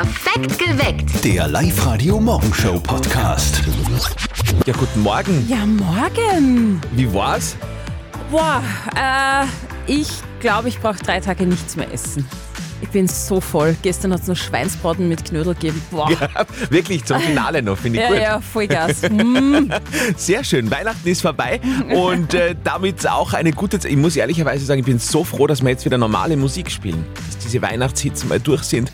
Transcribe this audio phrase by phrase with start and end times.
[0.00, 1.22] Perfekt geweckt.
[1.24, 3.60] Der Live-Radio-Morgenshow-Podcast.
[4.64, 5.46] Ja, guten Morgen.
[5.46, 6.80] Ja, morgen.
[6.92, 7.54] Wie war's?
[8.30, 8.62] Boah,
[8.96, 9.44] äh,
[9.86, 10.08] ich
[10.40, 12.26] glaube, ich brauche drei Tage nichts mehr essen.
[12.80, 13.76] Ich bin so voll.
[13.82, 15.82] Gestern hat es noch Schweinsbraten mit Knödel gegeben.
[15.90, 16.08] Boah.
[16.18, 18.18] Ja, wirklich zum Finale noch, finde ich Ja, gut.
[18.22, 19.02] ja, Vollgas.
[19.10, 19.70] Mm.
[20.16, 20.70] Sehr schön.
[20.70, 21.60] Weihnachten ist vorbei
[21.94, 23.90] und äh, damit auch eine gute Zeit.
[23.90, 27.04] Ich muss ehrlicherweise sagen, ich bin so froh, dass wir jetzt wieder normale Musik spielen.
[27.26, 28.90] Dass diese Weihnachtshits mal durch sind.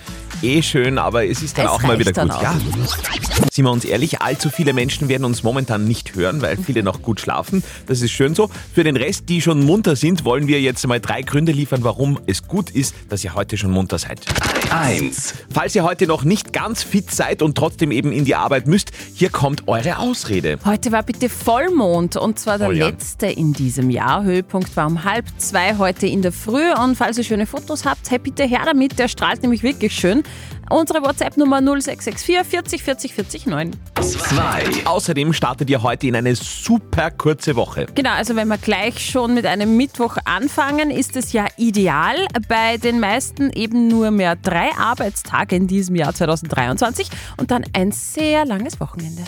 [0.47, 2.31] Eh schön, aber es ist dann Es auch mal wieder gut.
[2.31, 2.41] auch.
[2.43, 2.55] Ja.
[3.53, 7.03] Sind wir uns ehrlich, allzu viele Menschen werden uns momentan nicht hören, weil viele noch
[7.03, 7.65] gut schlafen.
[7.87, 8.49] Das ist schön so.
[8.75, 12.19] Für den Rest, die schon munter sind, wollen wir jetzt mal drei Gründe liefern, warum
[12.27, 14.21] es gut ist, dass ihr heute schon munter seid.
[14.71, 15.35] 1.
[15.53, 18.91] Falls ihr heute noch nicht ganz fit seid und trotzdem eben in die Arbeit müsst,
[19.15, 20.59] hier kommt eure Ausrede.
[20.65, 22.87] Heute war bitte Vollmond und zwar der Oh ja.
[22.89, 24.23] letzte in diesem Jahr.
[24.25, 28.11] Höhepunkt war um halb zwei heute in der Früh und falls ihr schöne Fotos habt,
[28.11, 30.23] hey, bitte her damit, der strahlt nämlich wirklich schön.
[30.69, 33.71] Unsere WhatsApp-Nummer 0664 40 40 40 9.
[34.01, 34.87] 2.
[34.87, 37.87] Außerdem startet ihr heute in eine super kurze Woche.
[37.95, 42.17] Genau, also wenn wir gleich schon mit einem Mittwoch anfangen, ist es ja ideal.
[42.49, 47.93] Bei den meisten eben nur mehr drei Arbeitstage in diesem Jahr 2023 und dann ein
[47.93, 49.23] sehr langes Wochenende.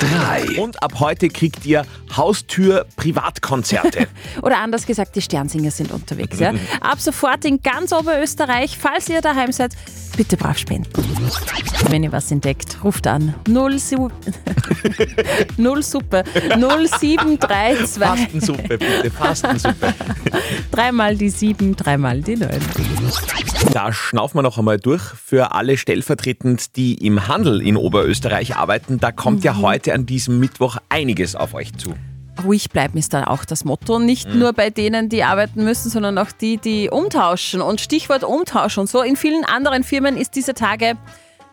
[0.00, 0.60] 3.
[0.60, 1.86] Und ab heute kriegt ihr
[2.16, 4.08] Haustür-Privatkonzerte.
[4.42, 6.38] Oder anders gesagt, die Sternsinger sind unterwegs.
[6.38, 6.52] Ja?
[6.80, 9.72] Ab sofort in ganz Oberösterreich, falls ihr daheim seid,
[10.16, 10.90] bitte brav spenden.
[11.88, 14.10] Wenn ihr was entdeckt, ruft an 0, Su-
[15.56, 16.24] 0 Suppe
[16.58, 19.94] 0732 Fastensuppe, bitte, Fastensuppe.
[20.70, 22.50] dreimal die 7, dreimal die 9.
[23.72, 25.02] Da schnaufen wir noch einmal durch.
[25.02, 30.38] Für alle stellvertretend, die im Handel in Oberösterreich arbeiten, da kommt ja heute an diesem
[30.38, 31.94] Mittwoch einiges auf euch zu.
[32.44, 33.98] Ruhig bleiben ist dann auch das Motto.
[33.98, 37.60] Nicht nur bei denen, die arbeiten müssen, sondern auch die, die umtauschen.
[37.60, 39.02] Und Stichwort Umtausch und so.
[39.02, 40.96] In vielen anderen Firmen ist diese Tage,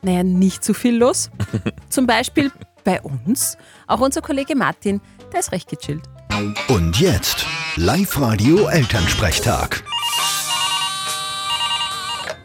[0.01, 1.29] naja, nicht so viel los.
[1.89, 2.51] Zum Beispiel
[2.83, 3.57] bei uns.
[3.87, 5.01] Auch unser Kollege Martin,
[5.33, 6.03] der ist recht gechillt.
[6.69, 9.83] Und jetzt Live-Radio Elternsprechtag.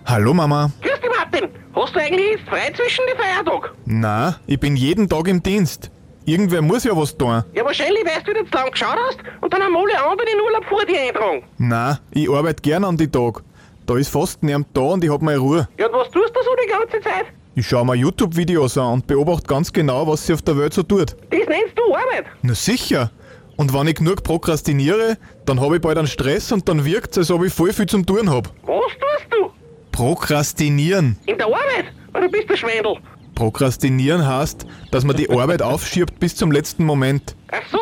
[0.06, 0.70] Hallo Mama.
[0.82, 1.48] Grüß dich, Martin.
[1.74, 3.70] Hast du eigentlich frei zwischen die Feiertagen?
[3.86, 5.90] Na, ich bin jeden Tag im Dienst.
[6.26, 7.44] Irgendwer muss ja was tun.
[7.52, 10.40] Ja, wahrscheinlich, weil du wieder zu lang geschaut hast und dann haben alle anderen in
[10.40, 11.42] Urlaub vor dir eintragen.
[11.58, 13.42] Na, ich arbeite gern an die Tag.
[13.86, 15.68] Da ist fast niemand da und ich hab meine Ruhe.
[15.78, 17.26] Ja, und was tust du so die ganze Zeit?
[17.54, 20.82] Ich schaue mir YouTube-Videos an und beobachte ganz genau, was sich auf der Welt so
[20.82, 21.14] tut.
[21.30, 22.24] Das nennst du Arbeit.
[22.42, 23.10] Na sicher.
[23.56, 27.30] Und wenn ich genug prokrastiniere, dann habe ich bald einen Stress und dann wirkt's, als
[27.30, 28.48] ob ich voll viel zum tun hab.
[28.62, 29.50] Was tust du?
[29.92, 31.18] Prokrastinieren.
[31.26, 31.92] In der Arbeit?
[32.14, 32.96] Oder bist du Schwendel?
[33.34, 37.34] Prokrastinieren heißt, dass man die Arbeit aufschiebt bis zum letzten Moment.
[37.50, 37.78] Ach so.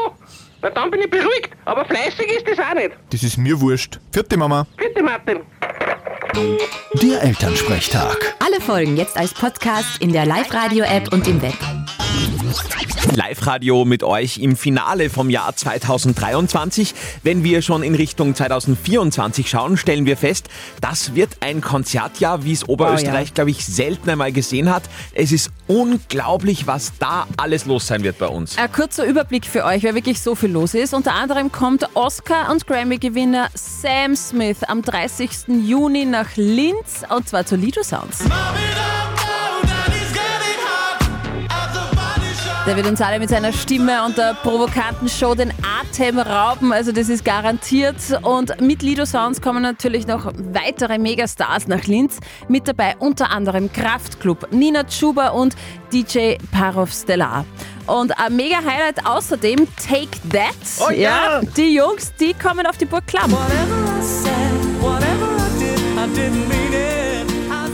[0.63, 1.51] Na, dann bin ich beruhigt.
[1.65, 2.91] Aber fleißig ist das auch nicht.
[3.11, 3.99] Das ist mir wurscht.
[4.13, 4.67] Vierte Mama.
[4.77, 5.41] Bitte, Martin.
[7.03, 8.35] Der Elternsprechtag.
[8.39, 11.55] Alle Folgen jetzt als Podcast in der Live-Radio-App und im Web.
[13.15, 16.95] Live-Radio mit euch im Finale vom Jahr 2023.
[17.23, 20.49] Wenn wir schon in Richtung 2024 schauen, stellen wir fest,
[20.81, 24.85] das wird ein Konzertjahr, wie es Oberösterreich, glaube ich, selten einmal gesehen hat.
[25.15, 28.57] Es ist unglaublich, was da alles los sein wird bei uns.
[28.57, 30.95] Ein kurzer Überblick für euch, weil wirklich so viel los ist.
[30.95, 35.31] Unter anderem kommt Oscar- und Grammy-Gewinner Sam Smith am 30.
[35.65, 38.25] Juni nach Linz und zwar zu Lido Sounds.
[42.65, 46.93] Der wird uns alle mit seiner Stimme und der provokanten Show den Atem rauben, also
[46.93, 47.97] das ist garantiert.
[48.23, 52.21] Und mit Lido Sounds kommen natürlich noch weitere Megastars nach Linz.
[52.47, 55.57] Mit dabei unter anderem Kraftklub, Nina Chuba und
[55.93, 57.45] DJ Parov Stellar.
[57.89, 60.55] Und ein mega Highlight außerdem Take That.
[60.87, 61.41] Oh ja!
[61.57, 63.37] Die Jungs, die kommen auf die Burg Klamm.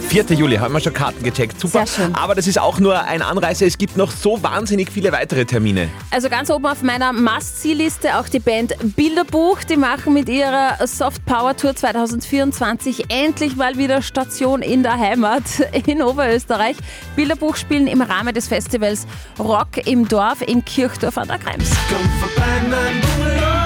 [0.08, 0.24] 4.
[0.30, 1.60] Juli haben wir schon Karten gecheckt.
[1.60, 1.86] Super.
[1.86, 2.14] Sehr schön.
[2.14, 3.66] Aber das ist auch nur ein Anreißer.
[3.66, 5.90] Es gibt noch so wahnsinnig viele weitere Termine.
[6.10, 9.62] Also ganz oben auf meiner Must-See-Liste auch die Band Bilderbuch.
[9.64, 15.44] Die machen mit ihrer Soft Power Tour 2024 endlich mal wieder Station in der Heimat
[15.86, 16.76] in Oberösterreich.
[17.14, 19.06] Bilderbuch spielen im Rahmen des Festivals
[19.38, 21.68] Rock im Dorf in Kirchdorf an der Krems.
[21.68, 22.00] Das
[22.36, 23.57] wird Aber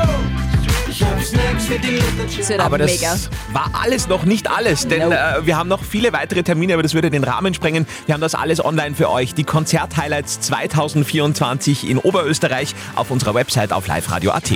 [2.58, 3.14] aber das mega.
[3.52, 5.14] war alles noch nicht alles, denn No.
[5.14, 7.86] äh, wir haben noch viele weitere Termine, aber das würde den Rahmen sprengen.
[8.06, 9.34] Wir haben das alles online für euch.
[9.34, 14.50] Die Konzerthighlights 2024 in Oberösterreich auf unserer Website auf liveradio.at.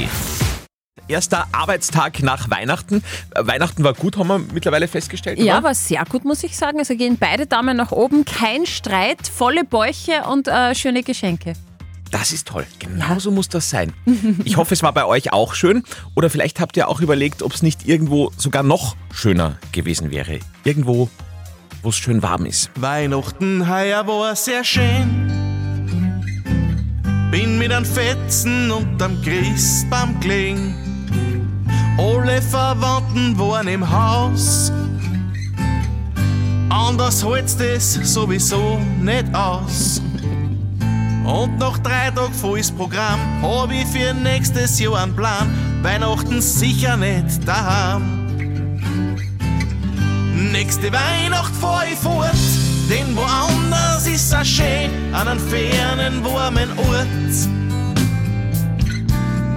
[1.09, 3.03] Erster Arbeitstag nach Weihnachten.
[3.35, 5.39] Äh, Weihnachten war gut, haben wir mittlerweile festgestellt.
[5.39, 5.65] Ja, oder?
[5.69, 6.79] war sehr gut, muss ich sagen.
[6.81, 11.53] Also gehen beide Daumen nach oben, kein Streit, volle Bäuche und äh, schöne Geschenke.
[12.11, 12.67] Das ist toll.
[12.79, 13.93] Genau so muss das sein.
[14.45, 15.83] Ich hoffe, es war bei euch auch schön.
[16.15, 20.39] Oder vielleicht habt ihr auch überlegt, ob es nicht irgendwo sogar noch schöner gewesen wäre.
[20.65, 21.11] Irgendwo,
[21.83, 22.71] wo es schön warm ist.
[22.77, 25.27] Weihnachten heuer war sehr schön.
[27.31, 30.75] Bin mit einem Fetzen unterm Christbaum gelegen.
[31.99, 34.71] Alle Verwandten waren im Haus.
[36.69, 40.01] Anders hält's das sowieso nicht aus.
[41.27, 45.53] Und nach drei Tagen volles Programm hab ich für nächstes Jahr einen Plan.
[45.83, 48.27] Weihnachten sicher nicht daheim.
[50.53, 52.31] Nächste Weihnacht fahr ich fort,
[52.89, 57.49] denn woanders ist es schön, an einem fernen, warmen Ort.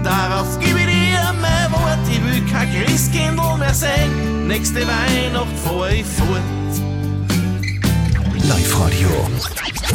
[0.04, 4.48] Darauf gebe ich dir mein Wort, ich will kein Christkindl mehr sehen.
[4.48, 6.42] Nächste Weihnacht fahr ich fort.
[8.48, 9.10] Live-Radio.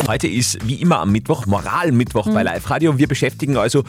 [0.06, 2.98] Heute ist wie immer am Mittwoch Moralmittwoch bei Live Radio.
[2.98, 3.84] Wir beschäftigen also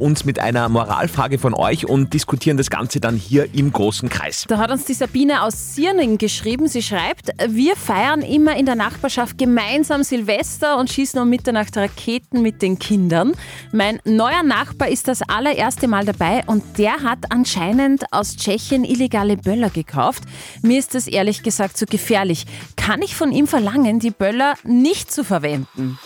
[0.00, 4.44] uns mit einer Moralfrage von euch und diskutieren das Ganze dann hier im großen Kreis.
[4.48, 6.68] Da hat uns die Sabine aus Sierning geschrieben.
[6.68, 12.42] Sie schreibt, wir feiern immer in der Nachbarschaft gemeinsam Silvester und schießen um Mitternacht Raketen
[12.42, 13.32] mit den Kindern.
[13.72, 19.36] Mein neuer Nachbar ist das allererste Mal dabei und der hat anscheinend aus Tschechien illegale
[19.36, 20.24] Böller gekauft.
[20.62, 22.46] Mir ist das ehrlich gesagt zu gefährlich.
[22.76, 25.98] Kann ich von ihm verlangen, die Böller nicht zu verwenden?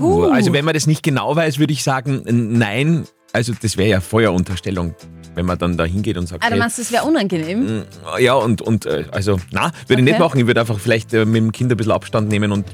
[0.00, 3.04] Uh, Also wenn man das nicht genau weiß, würde ich sagen, nein.
[3.32, 4.94] Also das wäre ja Feuerunterstellung,
[5.34, 7.84] wenn man dann da hingeht und sagt, Ah, du hey, meinst, das wäre unangenehm?
[8.18, 10.22] ja und, und äh, also na, würde ich nicht Okay.
[10.22, 10.40] machen.
[10.40, 12.66] Ich würde einfach vielleicht äh, mit dem Kind ein bisschen Abstand nehmen und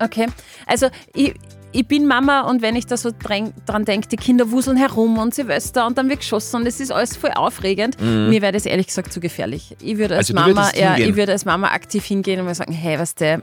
[0.00, 0.26] Okay,
[0.66, 1.34] also ich,
[1.72, 3.52] ich bin Mama und wenn ich da so dran
[3.84, 7.16] denke, die Kinder wuseln herum und Silvester und dann wird geschossen und es ist alles
[7.16, 8.00] voll aufregend.
[8.00, 9.76] Mir wäre das ehrlich gesagt zu gefährlich.
[9.80, 10.38] Ich würde als Mhm.
[10.38, 13.40] Also Mama, ja, ich würde als Mama aktiv hingehen und mir sagen, hey, was der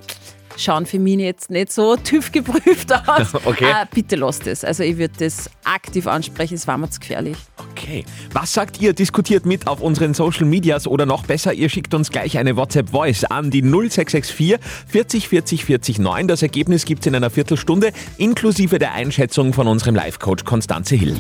[0.64, 3.34] schauen für mich jetzt nicht so TÜV geprüft aus.
[3.44, 3.66] Okay.
[3.66, 4.64] Äh, bitte lasst es.
[4.64, 7.38] Also ich würde das aktiv ansprechen, es war mir zu gefährlich.
[7.72, 8.06] Okay.
[8.34, 8.94] Was sagt ihr?
[8.94, 13.26] Diskutiert mit auf unseren Social Medias oder noch besser, ihr schickt uns gleich eine WhatsApp-Voice
[13.26, 16.28] an die 0664 40 40 40 9.
[16.28, 21.16] Das Ergebnis gibt's in einer Viertelstunde, inklusive der Einschätzung von unserem Live-Coach Konstanze Hill.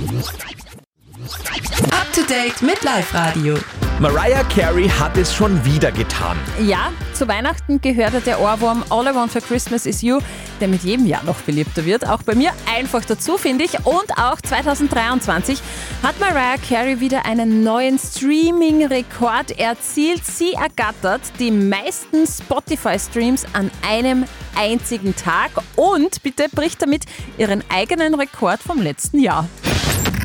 [1.91, 3.57] Up to date mit Live Radio.
[4.01, 6.35] Mariah Carey hat es schon wieder getan.
[6.59, 10.17] Ja, zu Weihnachten gehörte der Ohrwurm All I Want for Christmas is You,
[10.59, 12.09] der mit jedem Jahr noch beliebter wird.
[12.09, 13.85] Auch bei mir einfach dazu, finde ich.
[13.85, 15.61] Und auch 2023
[16.01, 20.25] hat Mariah Carey wieder einen neuen Streaming-Rekord erzielt.
[20.25, 24.25] Sie ergattert die meisten Spotify-Streams an einem
[24.55, 27.03] einzigen Tag und bitte bricht damit
[27.37, 29.47] ihren eigenen Rekord vom letzten Jahr.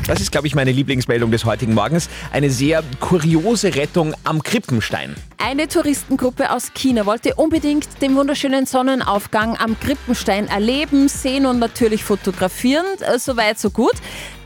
[0.06, 2.08] Das ist, glaube ich, meine Lieblingsmeldung des heutigen Morgens.
[2.30, 5.16] Eine sehr kuriose Rettung am Krippenstein.
[5.38, 12.04] Eine Touristengruppe aus China wollte unbedingt den wunderschönen Sonnenaufgang am Krippenstein erleben, sehen und natürlich
[12.04, 12.86] fotografieren.
[13.00, 13.94] Äh, Soweit, so gut.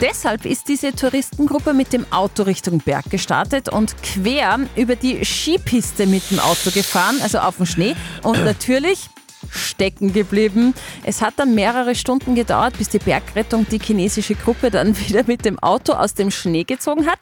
[0.00, 6.06] Deshalb ist diese Touristengruppe mit dem Auto Richtung Berg gestartet und quer über die Skipiste
[6.06, 7.94] mit dem Auto gefahren, also auf dem Schnee.
[8.22, 9.10] Und natürlich
[9.50, 10.74] stecken geblieben.
[11.04, 15.44] Es hat dann mehrere Stunden gedauert, bis die Bergrettung die chinesische Gruppe dann wieder mit
[15.44, 17.18] dem Auto aus dem Schnee gezogen hat.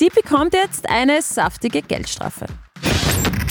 [0.00, 2.46] Die bekommt jetzt eine saftige Geldstrafe.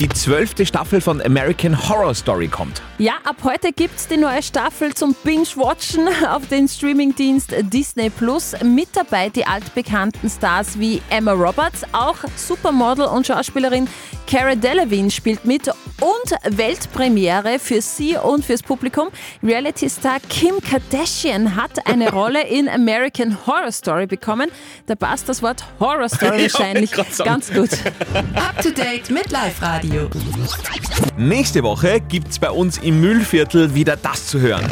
[0.02, 2.82] Die zwölfte Staffel von American Horror Story kommt.
[2.98, 8.52] Ja, ab heute gibt's die neue Staffel zum Binge-Watchen auf den Streamingdienst Disney Plus.
[8.64, 13.86] Mit dabei die altbekannten Stars wie Emma Roberts, auch Supermodel und Schauspielerin
[14.26, 15.70] Cara Delevingne spielt mit
[16.02, 19.08] und Weltpremiere für sie und fürs Publikum.
[19.42, 24.50] Reality-Star Kim Kardashian hat eine Rolle in American Horror Story bekommen.
[24.86, 27.70] Da passt das Wort Horror Story wahrscheinlich ganz gut.
[28.34, 30.10] Up to date mit Live Radio.
[31.16, 34.66] Nächste Woche gibt's bei uns im Mühlviertel wieder das zu hören.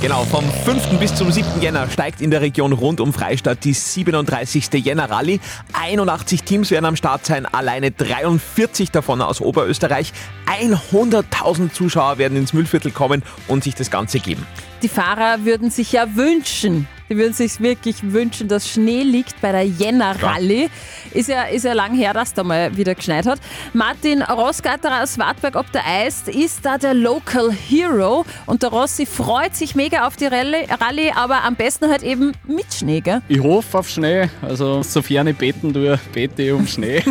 [0.00, 0.98] Genau, vom 5.
[0.98, 1.60] bis zum 7.
[1.60, 4.72] Jänner steigt in der Region rund um Freistadt die 37.
[4.84, 5.40] Jänner Rallye.
[5.72, 10.12] 81 Teams werden am Start sein, alleine 43 davon aus Oberösterreich.
[10.46, 14.46] 100.000 Zuschauer werden ins Mühlviertel kommen und sich das Ganze geben.
[14.82, 19.52] Die Fahrer würden sich ja wünschen, die würden sich wirklich wünschen, dass Schnee liegt bei
[19.52, 20.70] der Jänner Rallye.
[21.12, 23.38] Ist ja, ist ja lang her, dass da mal wieder geschneit hat.
[23.74, 29.04] Martin Rossgatterer aus Wartberg ob der Eis ist da der Local Hero und der Rossi
[29.04, 33.20] freut sich mega auf die Rallye, Rallye aber am besten halt eben mit Schnee, gell?
[33.28, 37.02] Ich hoffe auf Schnee, also sofern ich beten tue, bete ich um Schnee.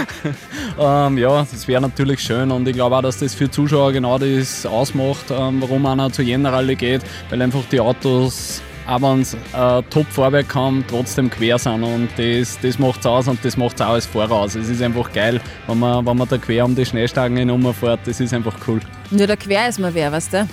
[0.80, 4.16] ähm, ja, das wäre natürlich schön und ich glaube auch, dass das für Zuschauer genau
[4.16, 9.34] das ausmacht, ähm, warum einer zur Jänner-Rallye geht, weil einfach die Autos, auch wenn es
[9.34, 10.48] äh, top vorwärts
[10.88, 14.06] trotzdem quer sind und das, das macht es aus und das macht es auch als
[14.06, 14.54] Fahrer aus.
[14.54, 18.20] Es ist einfach geil, wenn man, wenn man da quer um die Schneestangen herumfährt, das
[18.20, 18.80] ist einfach cool.
[19.10, 20.48] Nur der Quer ist mal wer, weißt du?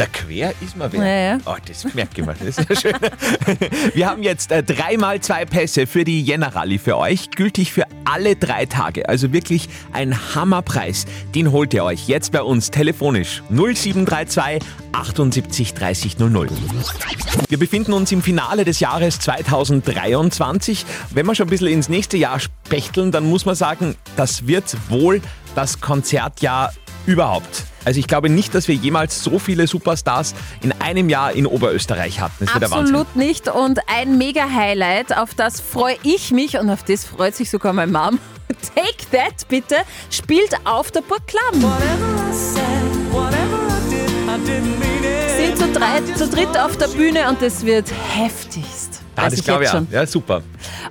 [0.00, 1.04] Der Quer ist mal wer.
[1.04, 1.38] Ja, ja.
[1.44, 2.32] Oh, das merke ich mir.
[2.32, 2.94] Das ist ja schön.
[3.94, 7.30] Wir haben jetzt äh, dreimal zwei Pässe für die Jänner-Rallye für euch.
[7.32, 9.10] Gültig für alle drei Tage.
[9.10, 11.04] Also wirklich ein Hammerpreis.
[11.34, 13.42] Den holt ihr euch jetzt bei uns telefonisch.
[13.50, 16.48] 0732 78 30 00.
[17.50, 20.86] Wir befinden uns im Finale des Jahres 2023.
[21.10, 24.74] Wenn wir schon ein bisschen ins nächste Jahr spechteln, dann muss man sagen, das wird
[24.88, 25.20] wohl
[25.54, 26.72] das Konzertjahr
[27.04, 27.66] überhaupt.
[27.84, 32.20] Also ich glaube nicht, dass wir jemals so viele Superstars in einem Jahr in Oberösterreich
[32.20, 32.46] hatten.
[32.60, 32.72] Das.
[32.72, 33.48] Absolut nicht.
[33.48, 37.92] Und ein Mega-Highlight, auf das freue ich mich und auf das freut sich sogar meine
[37.92, 38.18] Mom.
[38.74, 39.76] Take That, bitte,
[40.10, 41.60] spielt auf der Burg Klamm.
[45.36, 48.89] Sind zu, drei, zu dritt auf der Bühne und das wird heftigst.
[49.16, 49.86] Weiß das ich glaube ich jetzt auch.
[49.86, 49.92] schon.
[49.92, 50.42] Ja, super.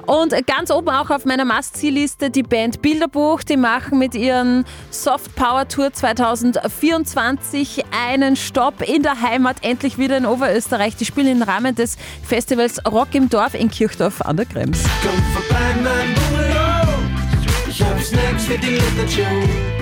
[0.05, 3.43] Und ganz oben auch auf meiner Must-See-Liste die Band Bilderbuch.
[3.43, 10.17] Die machen mit ihren Soft Power Tour 2024 einen Stopp in der Heimat, endlich wieder
[10.17, 10.95] in Oberösterreich.
[10.95, 14.83] Die spielen im Rahmen des Festivals Rock im Dorf in Kirchdorf an der Krems.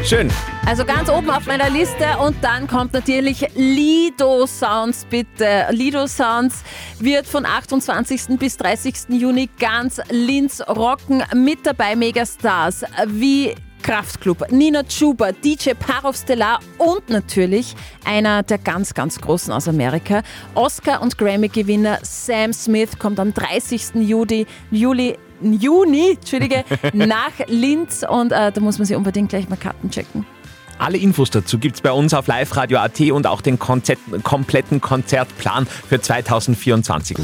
[0.04, 0.30] Schön.
[0.66, 5.68] Also ganz oben auf meiner Liste und dann kommt natürlich Lido Sounds bitte.
[5.72, 6.64] Lido Sounds
[7.00, 8.38] wird von 28.
[8.38, 9.10] bis 30.
[9.10, 11.24] Juni ganz Linz rocken.
[11.34, 18.94] Mit dabei Megastars wie Kraftklub, Nina Chuba, DJ Parov Stellar und natürlich einer der ganz,
[18.94, 20.24] ganz Großen aus Amerika.
[20.56, 23.96] Oscar- und Grammy-Gewinner Sam Smith kommt am 30.
[23.96, 26.64] Juli, Juli Juni, Entschuldige,
[26.94, 30.26] nach Linz und äh, da muss man sich unbedingt gleich mal Karten checken.
[30.80, 36.00] Alle Infos dazu gibt's bei uns auf liveradio.at und auch den Konzert, kompletten Konzertplan für
[36.00, 37.18] 2024.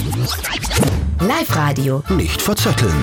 [1.20, 2.04] Live-Radio.
[2.10, 2.94] Nicht verzetteln.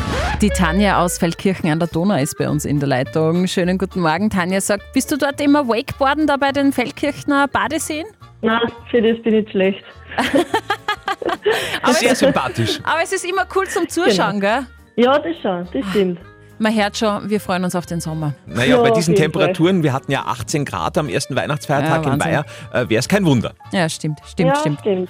[0.43, 3.47] Die Tanja aus Feldkirchen an der Donau ist bei uns in der Leitung.
[3.47, 4.29] Schönen guten Morgen.
[4.29, 8.07] Tanja sagt, bist du dort immer Wakeboarden da bei den Feldkirchner Badeseen?
[8.43, 9.85] Nein, für das bin ich schlecht.
[11.93, 12.81] Sehr sympathisch.
[12.83, 14.67] Aber es ist immer cool zum Zuschauen, gell?
[14.97, 16.21] Ja, das schon, das stimmt.
[16.63, 18.35] Man hört schon, wir freuen uns auf den Sommer.
[18.45, 22.05] Naja, Ja, bei auf diesen jeden Temperaturen, wir hatten ja 18 Grad am ersten Weihnachtsfeiertag
[22.05, 22.33] Ja, in Wahnsinn.
[22.33, 22.45] Weiher,
[22.75, 23.55] äh, wäre es kein Wunder.
[23.73, 24.81] Ja, stimmt, stimmt, ja, stimmt.
[24.81, 25.09] stimmt.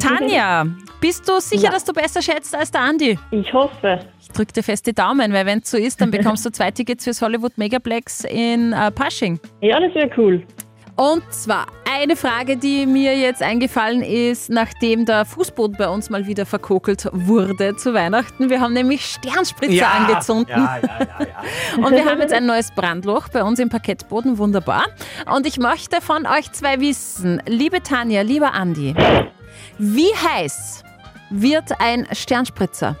[0.00, 0.66] Tanja,
[1.00, 1.70] bist du sicher, Ja.
[1.70, 3.16] dass du besser schätzt als der Andi?
[3.30, 4.00] Ich hoffe.
[4.20, 6.72] Ich drück dir fest die Daumen, weil wenn es so ist, dann bekommst du zwei
[6.72, 9.38] Tickets fürs Hollywood Megaplex in äh, Pasching.
[9.60, 10.42] Ja, das wäre cool.
[10.98, 16.26] Und zwar eine Frage, die mir jetzt eingefallen ist, nachdem der Fußboden bei uns mal
[16.26, 18.50] wieder verkokelt wurde zu Weihnachten.
[18.50, 20.56] Wir haben nämlich Sternspritzer angezündet.
[21.76, 24.38] Und wir haben jetzt ein neues Brandloch bei uns im Parkettboden.
[24.38, 24.86] Wunderbar.
[25.32, 28.92] Und ich möchte von euch zwei wissen, liebe Tanja, lieber Andi,
[29.78, 30.82] wie heiß
[31.30, 32.96] wird ein Sternspritzer?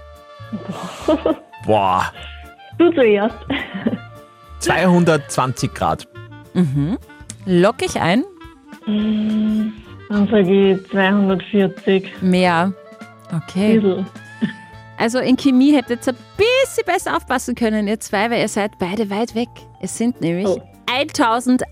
[1.66, 2.12] Boah,
[2.78, 3.34] Du zuerst.
[4.60, 6.06] 220 Grad.
[6.54, 7.17] Lock
[7.84, 8.24] ich ein?
[8.86, 9.72] Dann
[10.30, 12.22] sage ich 240.
[12.22, 12.72] Mehr.
[13.34, 14.04] Okay.
[14.96, 18.72] Also in Chemie hättet ihr ein bisschen besser aufpassen können, ihr zwei, weil ihr seid
[18.78, 19.48] beide weit weg.
[19.80, 20.60] Es sind nämlich Oh.
[20.86, 21.64] 1100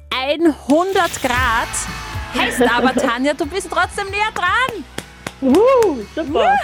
[1.22, 1.68] Grad.
[2.38, 4.84] Heißt aber, Tanja, du bist trotzdem näher dran.
[5.42, 6.54] Uh, super.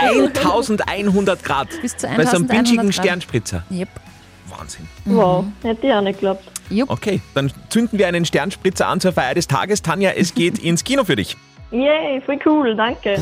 [0.00, 1.68] 1100 Grad.
[1.82, 2.94] Bis zu Bei so einem 1100 winzigen Grad.
[2.94, 3.64] Sternspritzer.
[3.70, 3.88] Yep.
[4.58, 4.88] Wahnsinn.
[5.04, 6.44] Wow, hätte ich auch nicht geglaubt.
[6.88, 9.82] Okay, dann zünden wir einen Sternspritzer an zur Feier des Tages.
[9.82, 11.36] Tanja, es geht ins Kino für dich.
[11.70, 13.18] Yay, voll cool, danke.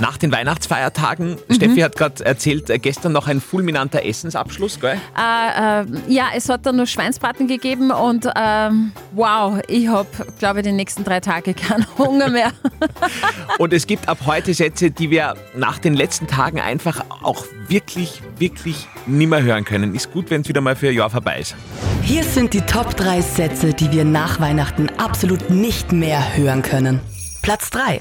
[0.00, 5.00] Nach den Weihnachtsfeiertagen, Steffi hat gerade erzählt, äh, gestern noch ein fulminanter Essensabschluss, gell?
[5.16, 10.60] Äh, äh, ja, es hat dann nur Schweinsbraten gegeben und ähm, wow, ich habe, glaube
[10.60, 12.52] ich, die nächsten drei Tage keinen Hunger mehr.
[13.58, 18.22] Und es gibt ab heute Sätze, die wir nach den letzten Tagen einfach auch wirklich,
[18.38, 19.94] wirklich nimmer hören können.
[19.94, 21.54] Ist gut, wenn es wieder mal für ein Jahr vorbei ist.
[22.02, 27.00] Hier sind die Top 3 Sätze, die wir nach Weihnachten absolut nicht mehr hören können.
[27.46, 28.00] Platz 3.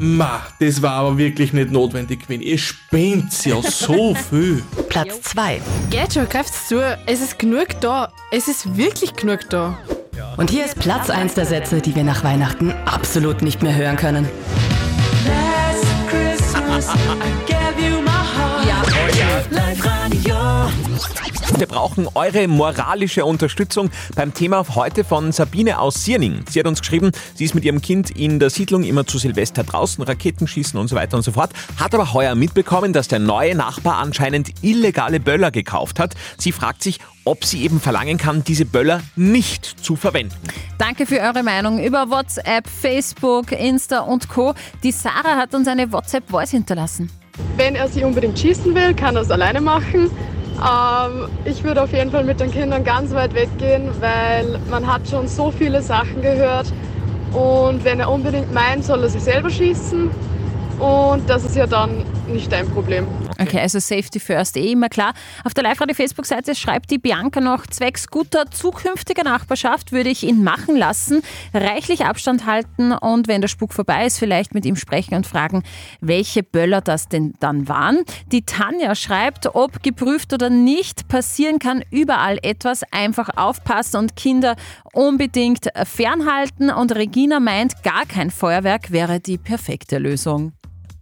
[0.00, 2.42] Ma, das war aber wirklich nicht notwendig gewesen.
[2.42, 4.60] Ihr spinnt ja so viel.
[4.88, 5.60] Platz 2.
[5.88, 6.80] Geht schon, greift's zu.
[7.06, 8.12] Es ist genug da.
[8.32, 9.78] Es ist wirklich genug da.
[10.36, 13.94] Und hier ist Platz 1 der Sätze, die wir nach Weihnachten absolut nicht mehr hören
[13.94, 14.28] können.
[21.58, 26.44] Wir brauchen eure moralische Unterstützung beim Thema heute von Sabine aus Sierning.
[26.48, 29.62] Sie hat uns geschrieben, sie ist mit ihrem Kind in der Siedlung immer zu Silvester
[29.62, 33.18] draußen, Raketen schießen und so weiter und so fort, hat aber heuer mitbekommen, dass der
[33.18, 36.14] neue Nachbar anscheinend illegale Böller gekauft hat.
[36.38, 40.36] Sie fragt sich, ob sie eben verlangen kann, diese Böller nicht zu verwenden.
[40.78, 44.54] Danke für eure Meinung über WhatsApp, Facebook, Insta und Co.
[44.82, 47.10] Die Sarah hat uns eine WhatsApp-Voice hinterlassen.
[47.56, 50.10] Wenn er sich unbedingt schießen will, kann er es alleine machen.
[50.62, 55.08] Ähm, ich würde auf jeden Fall mit den Kindern ganz weit weggehen, weil man hat
[55.08, 56.66] schon so viele Sachen gehört
[57.32, 60.10] Und wenn er unbedingt meint, soll er sich selber schießen.
[60.78, 63.08] Und das ist ja dann nicht dein Problem.
[63.42, 65.14] Okay, also Safety First, eh immer klar.
[65.44, 70.76] Auf der Live-Radio-Facebook-Seite schreibt die Bianca noch, zwecks guter zukünftiger Nachbarschaft würde ich ihn machen
[70.76, 71.22] lassen,
[71.52, 75.64] reichlich Abstand halten und wenn der Spuk vorbei ist, vielleicht mit ihm sprechen und fragen,
[76.00, 78.04] welche Böller das denn dann waren.
[78.26, 84.54] Die Tanja schreibt, ob geprüft oder nicht, passieren kann überall etwas, einfach aufpassen und Kinder
[84.92, 90.52] unbedingt fernhalten und Regina meint, gar kein Feuerwerk wäre die perfekte Lösung.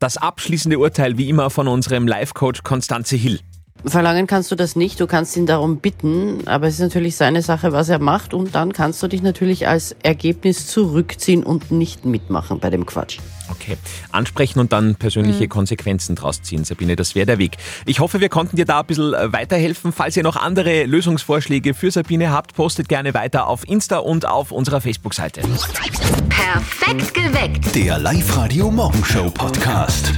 [0.00, 3.38] Das abschließende Urteil wie immer von unserem Live-Coach Konstanze Hill.
[3.84, 7.42] Verlangen kannst du das nicht, du kannst ihn darum bitten, aber es ist natürlich seine
[7.42, 12.04] Sache, was er macht und dann kannst du dich natürlich als Ergebnis zurückziehen und nicht
[12.04, 13.18] mitmachen bei dem Quatsch.
[13.50, 13.76] Okay,
[14.12, 17.56] ansprechen und dann persönliche Konsequenzen draus ziehen, Sabine, das wäre der Weg.
[17.84, 19.92] Ich hoffe, wir konnten dir da ein bisschen äh, weiterhelfen.
[19.92, 24.52] Falls ihr noch andere Lösungsvorschläge für Sabine habt, postet gerne weiter auf Insta und auf
[24.52, 25.42] unserer Facebook-Seite.
[26.28, 27.74] Perfekt geweckt.
[27.74, 30.12] Der Live-Radio Morgenshow Podcast.